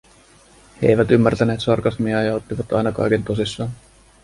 [0.81, 3.71] He eivät ymmärtäneet sarkasmia ja ottivat aina kaiken tosissaan.